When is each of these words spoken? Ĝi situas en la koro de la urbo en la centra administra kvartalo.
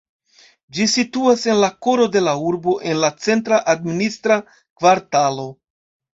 Ĝi 0.77 0.85
situas 0.93 1.43
en 1.53 1.59
la 1.63 1.69
koro 1.87 2.07
de 2.15 2.23
la 2.29 2.33
urbo 2.53 2.75
en 2.93 2.99
la 3.05 3.13
centra 3.27 3.61
administra 3.75 4.41
kvartalo. 4.57 5.49